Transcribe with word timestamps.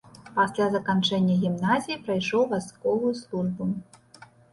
Пасля 0.37 0.65
заканчэння 0.75 1.35
гімназіі 1.43 1.97
прайшоў 2.07 2.47
вайсковую 2.53 3.13
службу. 3.21 3.69